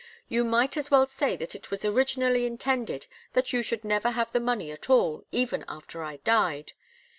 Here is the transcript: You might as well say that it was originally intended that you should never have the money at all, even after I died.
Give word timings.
You 0.27 0.43
might 0.43 0.77
as 0.77 0.89
well 0.89 1.05
say 1.05 1.35
that 1.37 1.53
it 1.53 1.69
was 1.69 1.85
originally 1.85 2.47
intended 2.47 3.05
that 3.33 3.53
you 3.53 3.61
should 3.61 3.83
never 3.83 4.09
have 4.09 4.31
the 4.31 4.39
money 4.39 4.71
at 4.71 4.89
all, 4.89 5.25
even 5.31 5.63
after 5.67 6.01
I 6.01 6.17
died. 6.23 6.73